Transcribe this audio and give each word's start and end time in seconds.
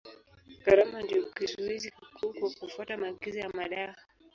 Gharama 0.65 1.01
ndio 1.01 1.25
kizuizi 1.25 1.91
kikuu 1.91 2.31
kwa 2.39 2.49
kufuata 2.49 2.97
maagizo 2.97 3.39
ya 3.39 3.49
madawa. 3.49 3.95